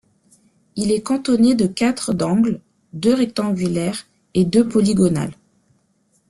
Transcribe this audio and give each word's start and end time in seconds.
Il 0.77 0.91
est 0.91 1.03
cantonné 1.03 1.53
de 1.53 1.67
quatre 1.67 2.11
d'angles, 2.15 2.59
deux 2.91 3.13
rectangulaires 3.13 4.07
et 4.33 4.45
deux 4.45 4.67
polygonales. 4.67 5.35